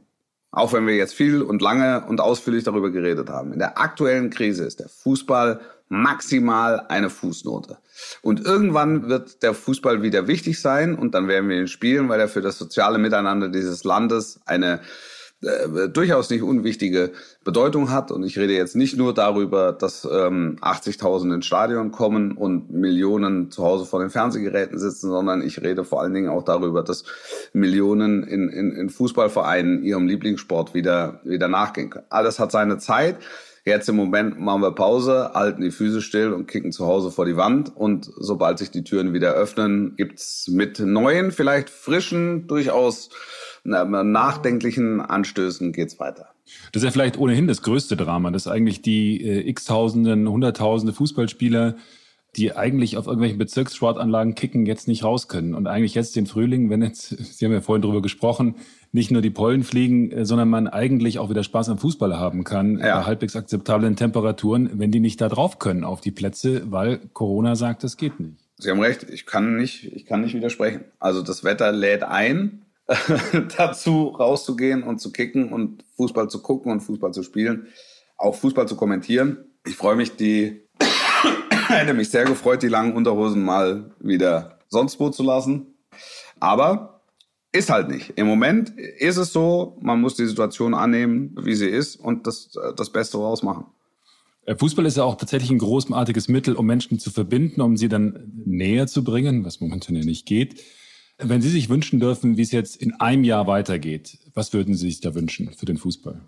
[0.49, 4.31] auch wenn wir jetzt viel und lange und ausführlich darüber geredet haben, in der aktuellen
[4.31, 7.77] Krise ist der Fußball maximal eine Fußnote.
[8.23, 12.19] Und irgendwann wird der Fußball wieder wichtig sein und dann werden wir ihn spielen, weil
[12.19, 14.81] er für das soziale Miteinander dieses Landes eine
[15.45, 17.11] äh, durchaus nicht unwichtige
[17.43, 18.11] Bedeutung hat.
[18.11, 23.51] Und ich rede jetzt nicht nur darüber, dass ähm, 80.000 ins Stadion kommen und Millionen
[23.51, 27.03] zu Hause vor den Fernsehgeräten sitzen, sondern ich rede vor allen Dingen auch darüber, dass
[27.53, 32.07] Millionen in, in, in Fußballvereinen ihrem Lieblingssport wieder, wieder nachgehen können.
[32.09, 33.17] Alles hat seine Zeit.
[33.67, 37.25] Jetzt im Moment machen wir Pause, halten die Füße still und kicken zu Hause vor
[37.25, 37.75] die Wand.
[37.75, 43.09] Und sobald sich die Türen wieder öffnen, gibt's mit neuen, vielleicht frischen, durchaus
[43.65, 46.27] nachdenklichen Anstößen geht's weiter.
[46.71, 51.75] Das ist ja vielleicht ohnehin das größte Drama, dass eigentlich die äh, x-tausenden, hunderttausende Fußballspieler,
[52.35, 55.55] die eigentlich auf irgendwelchen Bezirkssportanlagen kicken, jetzt nicht raus können.
[55.55, 58.55] Und eigentlich jetzt den Frühling, wenn jetzt, Sie haben ja vorhin drüber gesprochen,
[58.91, 62.43] nicht nur die Pollen fliegen, äh, sondern man eigentlich auch wieder Spaß am Fußball haben
[62.43, 62.99] kann, ja.
[62.99, 67.55] bei halbwegs akzeptablen Temperaturen, wenn die nicht da drauf können auf die Plätze, weil Corona
[67.55, 68.37] sagt, das geht nicht.
[68.57, 70.85] Sie haben recht, ich kann nicht, ich kann nicht widersprechen.
[70.99, 72.64] Also das Wetter lädt ein,
[73.57, 77.67] dazu rauszugehen und zu kicken und Fußball zu gucken und Fußball zu spielen,
[78.17, 79.45] auch Fußball zu kommentieren.
[79.65, 80.61] Ich freue mich, die
[81.67, 85.75] hätte mich sehr gefreut, die langen Unterhosen mal wieder sonst wo zu lassen.
[86.39, 87.01] Aber
[87.51, 88.13] ist halt nicht.
[88.17, 92.51] Im Moment ist es so, man muss die Situation annehmen, wie sie ist und das,
[92.75, 93.65] das Beste rausmachen.
[94.45, 97.89] Äh, Fußball ist ja auch tatsächlich ein großartiges Mittel, um Menschen zu verbinden, um sie
[97.89, 100.61] dann näher zu bringen, was momentan ja nicht geht.
[101.17, 104.87] Wenn Sie sich wünschen dürfen, wie es jetzt in einem Jahr weitergeht, was würden Sie
[104.87, 106.19] sich da wünschen für den Fußball?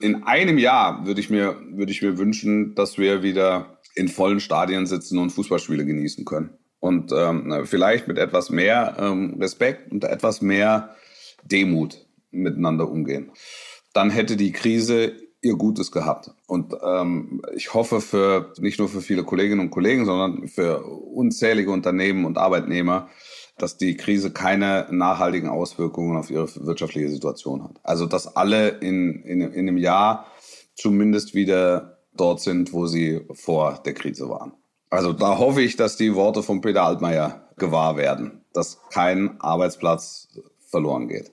[0.00, 4.40] In einem Jahr würde ich mir, würde ich mir wünschen, dass wir wieder in vollen
[4.40, 6.50] Stadien sitzen und Fußballspiele genießen können.
[6.80, 10.94] Und ähm, vielleicht mit etwas mehr ähm, Respekt und etwas mehr
[11.42, 13.32] Demut miteinander umgehen.
[13.92, 16.30] Dann hätte die Krise ihr Gutes gehabt.
[16.46, 21.70] Und ähm, ich hoffe für nicht nur für viele Kolleginnen und Kollegen, sondern für unzählige
[21.70, 23.08] Unternehmen und Arbeitnehmer,
[23.58, 27.80] dass die Krise keine nachhaltigen Auswirkungen auf ihre wirtschaftliche Situation hat.
[27.82, 30.26] Also dass alle in, in, in einem Jahr
[30.74, 34.52] zumindest wieder dort sind, wo sie vor der Krise waren.
[34.90, 40.28] Also da hoffe ich, dass die Worte von Peter Altmaier gewahr werden, dass kein Arbeitsplatz
[40.70, 41.32] verloren geht.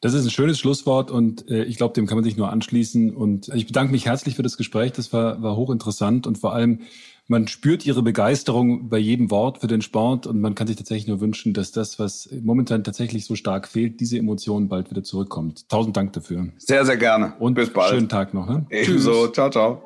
[0.00, 3.14] Das ist ein schönes Schlusswort und äh, ich glaube, dem kann man sich nur anschließen.
[3.16, 4.92] Und ich bedanke mich herzlich für das Gespräch.
[4.92, 6.80] Das war, war hochinteressant und vor allem,
[7.26, 11.08] man spürt ihre Begeisterung bei jedem Wort für den Sport und man kann sich tatsächlich
[11.08, 15.68] nur wünschen, dass das, was momentan tatsächlich so stark fehlt, diese Emotionen bald wieder zurückkommt.
[15.68, 16.48] Tausend Dank dafür.
[16.58, 17.34] Sehr, sehr gerne.
[17.38, 17.94] Und bis bald.
[17.94, 18.48] Schönen Tag noch.
[18.48, 18.66] Ne?
[18.68, 19.28] Ebenso.
[19.28, 19.82] Ciao, ciao.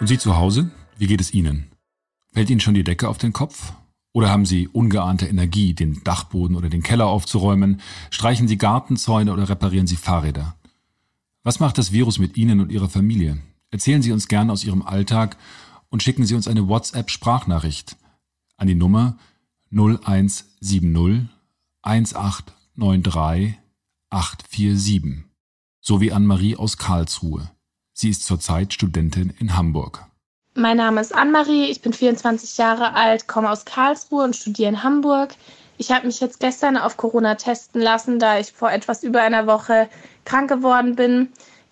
[0.00, 0.70] Und Sie zu Hause?
[0.96, 1.68] Wie geht es Ihnen?
[2.32, 3.72] Fällt Ihnen schon die Decke auf den Kopf?
[4.12, 7.80] Oder haben Sie ungeahnte Energie, den Dachboden oder den Keller aufzuräumen?
[8.10, 10.56] Streichen Sie Gartenzäune oder reparieren Sie Fahrräder?
[11.44, 13.38] Was macht das Virus mit Ihnen und Ihrer Familie?
[13.70, 15.36] Erzählen Sie uns gerne aus Ihrem Alltag
[15.90, 17.96] und schicken Sie uns eine WhatsApp-Sprachnachricht
[18.56, 19.16] an die Nummer
[19.70, 21.28] 0170
[21.82, 23.58] 1893
[24.10, 25.24] 847
[25.80, 27.50] sowie an Marie aus Karlsruhe.
[27.92, 30.06] Sie ist zurzeit Studentin in Hamburg.
[30.54, 34.82] Mein Name ist Anne-Marie, ich bin 24 Jahre alt, komme aus Karlsruhe und studiere in
[34.82, 35.34] Hamburg.
[35.76, 39.46] Ich habe mich jetzt gestern auf Corona testen lassen, da ich vor etwas über einer
[39.46, 39.88] Woche
[40.24, 41.28] krank geworden bin.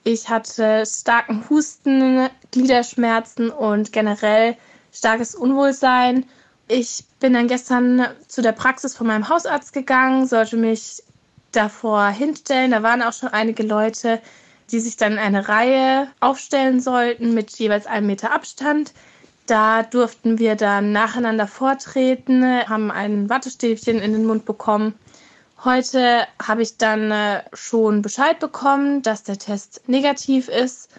[0.06, 4.56] Ich hatte starken Husten, Gliederschmerzen und generell
[4.92, 6.24] starkes Unwohlsein.
[6.68, 11.02] Ich bin dann gestern zu der Praxis von meinem Hausarzt gegangen, sollte mich
[11.50, 12.70] davor hinstellen.
[12.70, 14.20] Da waren auch schon einige Leute
[14.70, 18.92] die sich dann in eine Reihe aufstellen sollten mit jeweils einem Meter Abstand.
[19.46, 24.94] Da durften wir dann nacheinander vortreten, haben ein Wattestäbchen in den Mund bekommen.
[25.64, 30.90] Heute habe ich dann äh, schon Bescheid bekommen, dass der Test negativ ist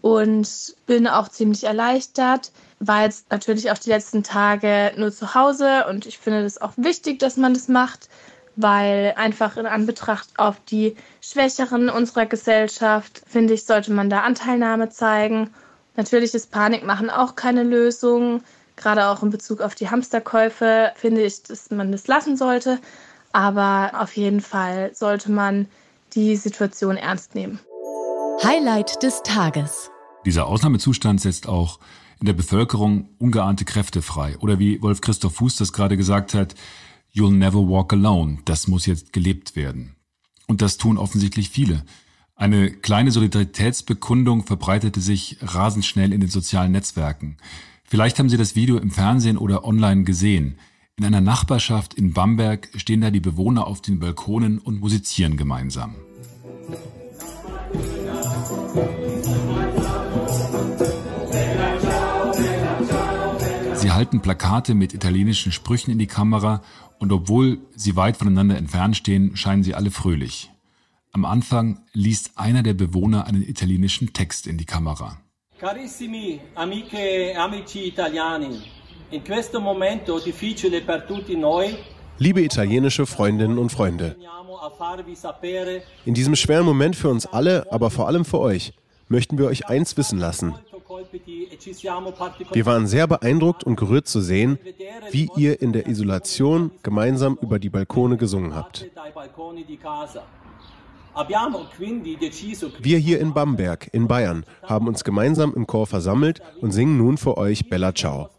[0.00, 2.52] und bin auch ziemlich erleichtert.
[2.78, 6.72] War jetzt natürlich auch die letzten Tage nur zu Hause und ich finde das auch
[6.76, 8.08] wichtig, dass man das macht
[8.56, 14.90] weil einfach in Anbetracht auf die Schwächeren unserer Gesellschaft, finde ich, sollte man da Anteilnahme
[14.90, 15.50] zeigen.
[15.96, 18.42] Natürlich ist Panikmachen auch keine Lösung.
[18.76, 22.78] Gerade auch in Bezug auf die Hamsterkäufe finde ich, dass man das lassen sollte.
[23.32, 25.66] Aber auf jeden Fall sollte man
[26.14, 27.58] die Situation ernst nehmen.
[28.42, 29.90] Highlight des Tages.
[30.26, 31.78] Dieser Ausnahmezustand setzt auch
[32.20, 34.36] in der Bevölkerung ungeahnte Kräfte frei.
[34.38, 36.54] Oder wie Wolf Christoph Fuß das gerade gesagt hat,
[37.14, 38.38] You'll never walk alone.
[38.44, 39.96] Das muss jetzt gelebt werden.
[40.46, 41.84] Und das tun offensichtlich viele.
[42.34, 47.36] Eine kleine Solidaritätsbekundung verbreitete sich rasend schnell in den sozialen Netzwerken.
[47.84, 50.58] Vielleicht haben Sie das Video im Fernsehen oder online gesehen.
[50.98, 55.96] In einer Nachbarschaft in Bamberg stehen da die Bewohner auf den Balkonen und musizieren gemeinsam.
[63.74, 66.62] Sie halten Plakate mit italienischen Sprüchen in die Kamera
[66.98, 70.50] und obwohl sie weit voneinander entfernt stehen, scheinen sie alle fröhlich.
[71.10, 75.18] Am Anfang liest einer der Bewohner einen italienischen Text in die Kamera.
[75.58, 78.62] Carissimi amiche e amici italiani,
[79.12, 81.76] in questo momento difficile per tutti noi
[82.18, 84.16] Liebe italienische Freundinnen und Freunde,
[86.04, 88.74] in diesem schweren Moment für uns alle, aber vor allem für euch,
[89.08, 90.54] möchten wir euch eins wissen lassen.
[92.52, 94.58] Wir waren sehr beeindruckt und gerührt zu sehen,
[95.10, 98.86] wie ihr in der Isolation gemeinsam über die Balkone gesungen habt.
[102.80, 107.18] Wir hier in Bamberg, in Bayern, haben uns gemeinsam im Chor versammelt und singen nun
[107.18, 108.30] für euch Bella Ciao.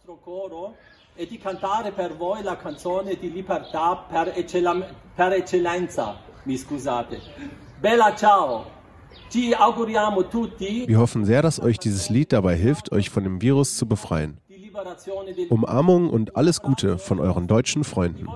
[1.15, 4.33] E di cantare per voi la canzone di libertà per,
[5.33, 6.17] eccellenza.
[6.43, 7.21] Mi scusate.
[7.79, 8.81] Bella ciao!
[9.31, 14.39] Wir hoffen sehr, dass euch dieses Lied dabei hilft, euch von dem Virus zu befreien.
[15.49, 18.27] Umarmung und alles Gute von euren deutschen Freunden.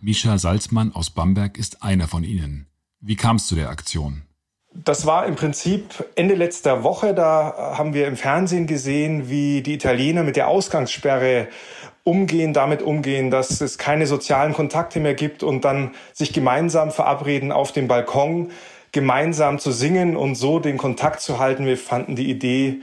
[0.00, 2.66] Mischa Salzmann aus Bamberg ist einer von ihnen.
[3.00, 4.22] Wie kam es zu der Aktion?
[4.74, 7.14] Das war im Prinzip Ende letzter Woche.
[7.14, 11.48] Da haben wir im Fernsehen gesehen, wie die Italiener mit der Ausgangssperre
[12.04, 17.52] umgehen, damit umgehen, dass es keine sozialen Kontakte mehr gibt und dann sich gemeinsam verabreden
[17.52, 18.50] auf dem Balkon,
[18.92, 21.66] gemeinsam zu singen und so den Kontakt zu halten.
[21.66, 22.80] Wir fanden die Idee,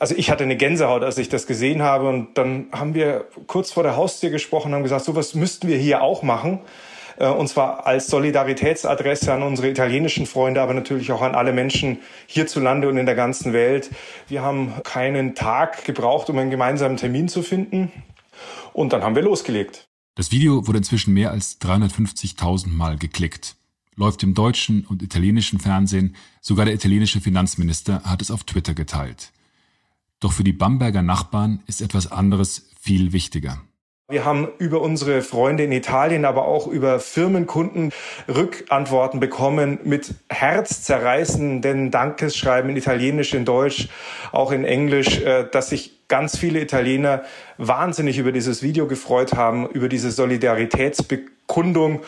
[0.00, 3.72] also ich hatte eine Gänsehaut, als ich das gesehen habe und dann haben wir kurz
[3.72, 6.60] vor der Haustür gesprochen und haben gesagt, sowas müssten wir hier auch machen.
[7.20, 11.98] Äh, und zwar als Solidaritätsadresse an unsere italienischen Freunde, aber natürlich auch an alle Menschen
[12.26, 13.90] hierzulande und in der ganzen Welt.
[14.26, 17.92] Wir haben keinen Tag gebraucht, um einen gemeinsamen Termin zu finden.
[18.72, 19.86] Und dann haben wir losgelegt.
[20.16, 23.56] Das Video wurde inzwischen mehr als 350.000 Mal geklickt.
[23.96, 29.30] Läuft im deutschen und italienischen Fernsehen, sogar der italienische Finanzminister hat es auf Twitter geteilt.
[30.20, 33.60] Doch für die Bamberger Nachbarn ist etwas anderes viel wichtiger.
[34.10, 37.92] Wir haben über unsere Freunde in Italien, aber auch über Firmenkunden
[38.26, 43.88] Rückantworten bekommen mit herzzerreißenden Dankesschreiben in Italienisch, in Deutsch,
[44.32, 47.22] auch in Englisch, äh, dass sich ganz viele Italiener
[47.56, 52.00] wahnsinnig über dieses Video gefreut haben, über diese Solidaritätsbekundung.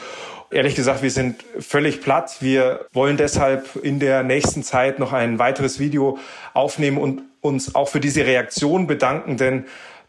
[0.51, 2.39] Ehrlich gesagt, wir sind völlig platt.
[2.41, 6.19] Wir wollen deshalb in der nächsten Zeit noch ein weiteres Video
[6.53, 9.67] aufnehmen und uns auch für diese Reaktion bedanken, denn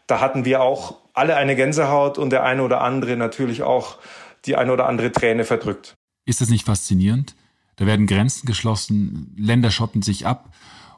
[0.08, 3.98] da hatten wir auch alle eine Gänsehaut und der eine oder andere natürlich auch
[4.44, 5.94] die eine oder andere Träne verdrückt.
[6.26, 7.34] Ist das nicht faszinierend?
[7.76, 10.54] Da werden Grenzen geschlossen, Länder schotten sich ab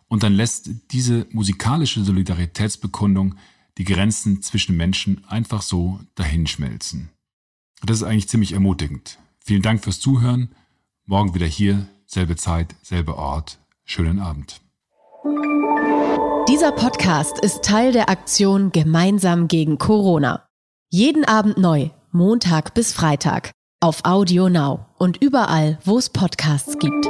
[0.09, 3.37] und dann lässt diese musikalische Solidaritätsbekundung
[3.79, 7.11] die Grenzen zwischen Menschen einfach so dahinschmelzen.
[7.85, 9.18] Das ist eigentlich ziemlich ermutigend.
[9.38, 10.55] Vielen Dank fürs Zuhören.
[11.05, 13.59] Morgen wieder hier, selbe Zeit, selbe Ort.
[13.85, 14.61] Schönen Abend.
[16.48, 20.46] Dieser Podcast ist Teil der Aktion Gemeinsam gegen Corona.
[20.90, 27.06] Jeden Abend neu, Montag bis Freitag, auf Audio Now und überall, wo es Podcasts gibt.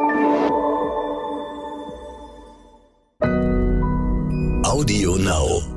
[4.64, 5.75] Audio Now.